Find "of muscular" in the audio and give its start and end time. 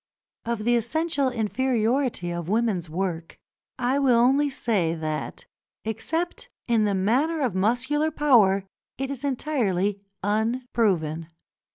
7.39-8.09